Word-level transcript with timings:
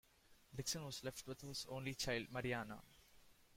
Dixon 0.55 0.83
was 0.83 1.03
left 1.03 1.27
with 1.27 1.41
his 1.41 1.67
only 1.69 1.93
child, 1.93 2.31
Marianna. 2.31 2.81